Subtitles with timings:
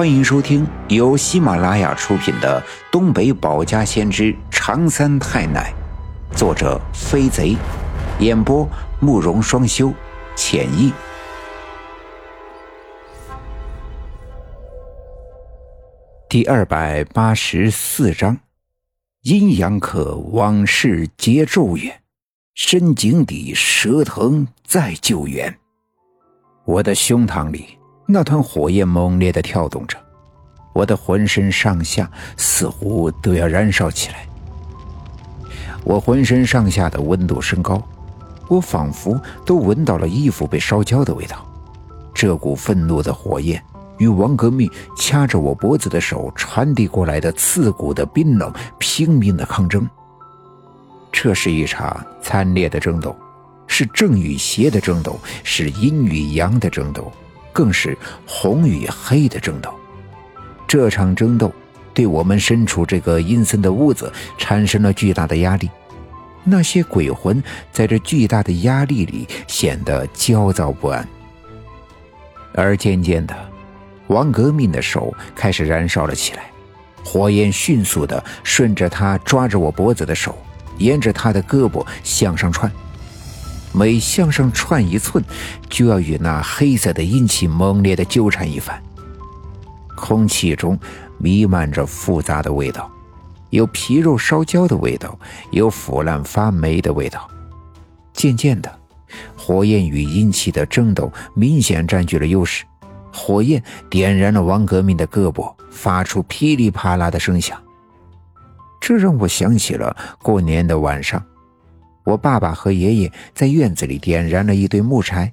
[0.00, 2.58] 欢迎收听由喜马拉雅出品的
[2.90, 5.74] 《东北保家先知长三太奶》，
[6.34, 7.54] 作者飞贼，
[8.18, 8.66] 演播
[8.98, 9.92] 慕容双修，
[10.34, 10.90] 浅意。
[16.30, 18.38] 第二百八十四章：
[19.24, 22.00] 阴阳客往事皆咒怨，
[22.54, 25.54] 深井底蛇藤再救援。
[26.64, 27.79] 我的胸膛里。
[28.12, 29.96] 那团火焰猛烈的跳动着，
[30.72, 34.26] 我的浑身上下似乎都要燃烧起来。
[35.84, 37.80] 我浑身上下的温度升高，
[38.48, 41.46] 我仿佛都闻到了衣服被烧焦的味道。
[42.12, 43.62] 这股愤怒的火焰
[43.98, 49.88] 与王革命掐着我脖子的手传递过来的刺骨的冰冷拼命的抗争。
[51.12, 53.16] 这是一场惨烈的争斗，
[53.68, 57.10] 是正与邪的争斗，是阴与阳的争斗。
[57.60, 57.94] 更是
[58.26, 59.70] 红与黑的争斗。
[60.66, 61.52] 这场争斗
[61.92, 65.68] 对我们身处这个阴森的屋子产生了巨大的压力。
[66.42, 71.06] 那些鬼魂在这巨大的压力里显得焦躁不安。
[72.54, 73.36] 而渐渐的，
[74.06, 76.50] 王革命的手开始燃烧了起来，
[77.04, 80.34] 火焰迅速的顺着他抓着我脖子的手，
[80.78, 82.72] 沿着他的胳膊向上窜。
[83.72, 85.24] 每向上窜一寸，
[85.68, 88.82] 就要与那黑色的阴气猛烈的纠缠一番。
[89.96, 90.78] 空气中
[91.18, 92.90] 弥漫着复杂的味道，
[93.50, 95.18] 有皮肉烧焦的味道，
[95.50, 97.28] 有腐烂发霉的味道。
[98.12, 98.78] 渐渐的，
[99.36, 102.64] 火焰与阴气的争斗明显占据了优势。
[103.12, 107.60] 火焰点燃了王革命的胳膊，发出噼里啪啦的声响。
[108.80, 111.22] 这让我想起了过年的晚上。
[112.10, 115.32] 我爸爸和爷爷在院子里点燃了一堆木柴，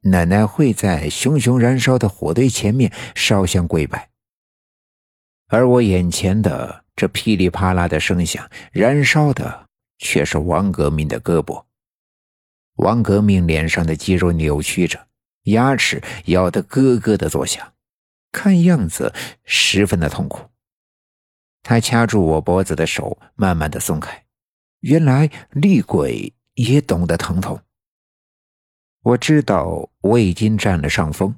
[0.00, 4.08] 奶奶会在熊熊燃烧的火堆前面烧香跪拜，
[5.48, 9.66] 而我眼前的这噼里啪啦的声响，燃烧的
[9.98, 11.64] 却是王革命的胳膊。
[12.78, 15.06] 王革命脸上的肌肉扭曲着，
[15.44, 17.72] 牙齿咬得咯咯的作响，
[18.32, 20.50] 看样子十分的痛苦。
[21.62, 24.25] 他掐住我脖子的手慢慢的松开。
[24.80, 27.60] 原来厉鬼也懂得疼痛。
[29.02, 31.34] 我知道我已经占了上风，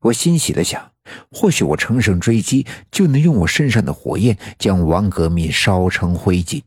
[0.00, 0.92] 我欣喜的想，
[1.30, 6.62] 或许我乘胜追击，就能用我身上的火焰将王革命烧成灰烬。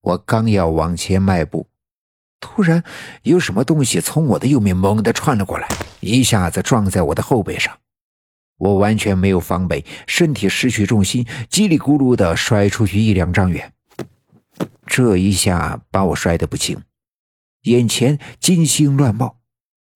[0.00, 1.66] 我刚要往前迈步，
[2.38, 2.84] 突然
[3.22, 5.68] 有什么东西从我的右面猛地窜了过来，
[6.00, 7.78] 一下子撞在我的后背上。
[8.58, 13.72] 我完全没有防备，身体失去重心，叽里咕噜的摔出去一两丈远。
[14.86, 16.78] 这一下把我摔得不轻，
[17.62, 19.36] 眼前金星乱冒，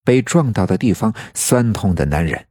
[0.04, 2.46] 被撞到的地方酸痛的难忍。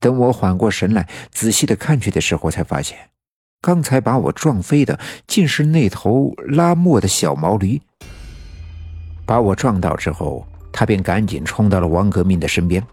[0.00, 3.10] 等我缓过神来，仔细的看去的时候，才发现，
[3.60, 7.80] 刚才把我撞飞的竟是那头拉磨的小毛驴。
[9.26, 12.84] 把我撞倒之后，他便赶紧冲到了王革命的身边，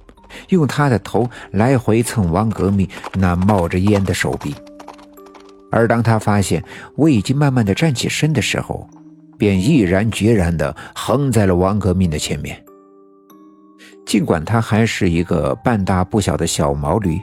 [0.50, 4.54] 用他的头来回蹭王革命那冒着烟的手臂。
[5.69, 6.63] 而当他发现
[6.95, 8.88] 我已经慢慢的站起身的时候，
[9.38, 12.63] 便毅然决然的横在了王革命的前面。
[14.06, 17.19] 尽管他还是一个半大不小的小毛驴，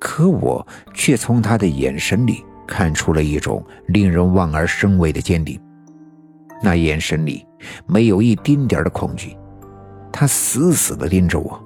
[0.00, 5.58] 可我却从他的眼神里看出了一种令人望而生畏的坚定。
[6.60, 7.46] 那眼神里
[7.86, 9.36] 没有一丁点的恐惧，
[10.12, 11.60] 他死死的盯着我，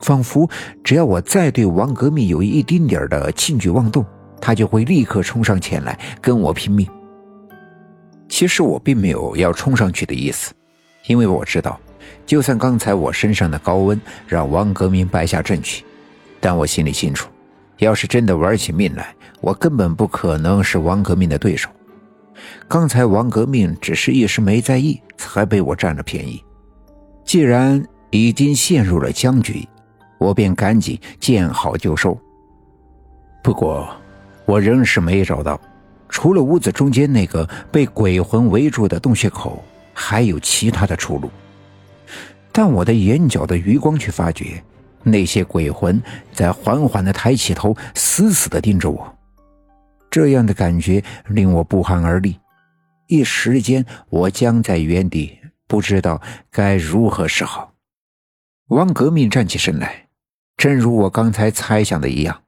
[0.00, 0.48] 仿佛
[0.84, 4.06] 只要我再对王革命有一丁点的轻举妄动。
[4.40, 6.88] 他就会立刻冲上前来跟我拼命。
[8.28, 10.52] 其实我并没有要冲上去的意思，
[11.06, 11.78] 因为我知道，
[12.24, 15.84] 就算刚才我身上的高温让王革命败下阵去，
[16.40, 17.28] 但我心里清楚，
[17.78, 21.68] 要是真的玩起命来，我根本不可能是王革命的对手。
[22.68, 26.42] 刚才王革命只是一时没在意，才被我占了便宜。
[27.24, 29.68] 既然已经陷入了僵局，
[30.18, 32.16] 我便赶紧见好就收。
[33.42, 33.99] 不过。
[34.50, 35.60] 我仍是没找到，
[36.08, 39.64] 除了屋子中间那个被鬼魂围住的洞穴口，
[39.94, 41.30] 还有其他的出路。
[42.50, 44.60] 但我的眼角的余光却发觉，
[45.04, 46.02] 那些鬼魂
[46.32, 49.16] 在缓缓的抬起头，死死的盯着我。
[50.10, 52.36] 这样的感觉令我不寒而栗，
[53.06, 55.38] 一时间我僵在原地，
[55.68, 56.20] 不知道
[56.50, 57.72] 该如何是好。
[58.70, 60.08] 王革命站起身来，
[60.56, 62.42] 正如我刚才猜想的一样。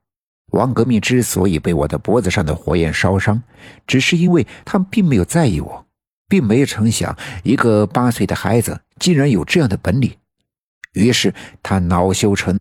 [0.52, 3.42] 王革命之所以被我的脖子上的火焰烧伤，
[3.86, 5.86] 只是因为他并没有在意我，
[6.28, 10.14] 并没有成想一个八岁的孩子竟然有这样的本领。
[10.92, 12.60] 于是他恼羞成怒，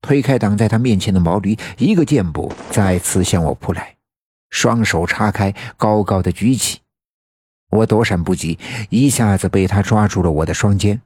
[0.00, 3.96] 推开挡在他面前的毛驴，一个箭步再次向我扑来，
[4.50, 6.78] 双手叉开，高高的举起。
[7.70, 8.58] 我躲闪不及，
[8.88, 11.02] 一下子被他抓住了我的双肩。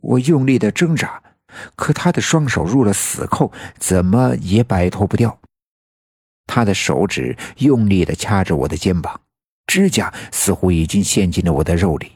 [0.00, 1.20] 我用力的挣扎，
[1.74, 5.40] 可他的双手入了死扣，怎么也摆脱不掉。
[6.46, 9.20] 他的手指用力的掐着我的肩膀，
[9.66, 12.12] 指甲似乎已经陷进了我的肉里。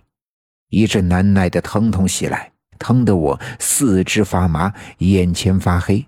[0.68, 6.04] 一阵难耐的疼痛袭来，疼得我四肢发麻，眼前发黑。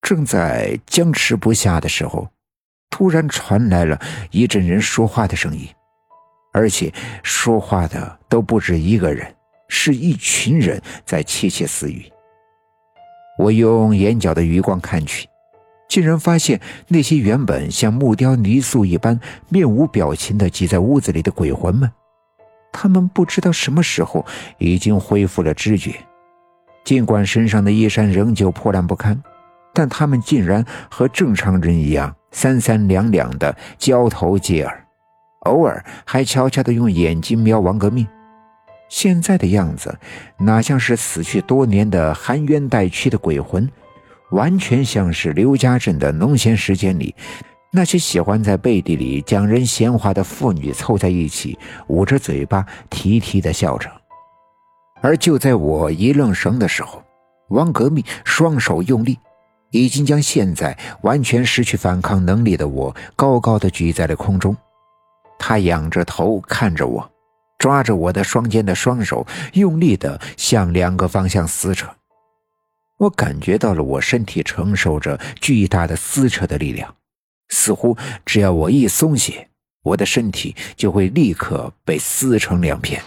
[0.00, 2.30] 正在僵持不下的时候，
[2.88, 4.00] 突然传来了
[4.30, 5.68] 一阵人说话的声音，
[6.52, 6.92] 而且
[7.22, 9.34] 说话的都不止一个人，
[9.68, 12.10] 是一群人在窃窃私语。
[13.38, 15.28] 我用眼角的余光看去，
[15.88, 19.18] 竟然发现那些原本像木雕泥塑一般
[19.48, 21.90] 面无表情的挤在屋子里的鬼魂们，
[22.72, 24.24] 他们不知道什么时候
[24.58, 25.94] 已经恢复了知觉，
[26.84, 29.20] 尽管身上的衣衫仍旧破烂不堪。
[29.74, 34.84] 但他们竟然和正常人一样三三两两的交头接耳，
[35.40, 38.04] 偶尔还悄悄的用眼睛瞄王革命。
[38.88, 39.96] 现在的样子
[40.38, 43.70] 哪像是死去多年的含冤待屈的鬼魂，
[44.30, 47.14] 完全像是刘家镇的农闲时间里
[47.72, 51.58] 那些喜欢在背地里讲人闲话的妇女凑在一起，
[51.88, 53.90] 捂着嘴巴啼啼的笑着。
[55.00, 57.02] 而就在我一愣神的时候，
[57.48, 59.18] 王革命双手用力。
[59.70, 64.56] 已经将现在完全失去反抗能力的我高高的举在了空中，
[65.38, 67.06] 他仰着头看着我，
[67.58, 71.86] 抓着我的双肩的双手用力的向两个方向撕扯。
[72.98, 76.96] 我感觉到了我身体承受着巨大的撕扯的力量，
[77.48, 77.96] 似乎
[78.26, 79.48] 只要我一松懈，
[79.84, 83.02] 我的身体就会立刻被撕成两片。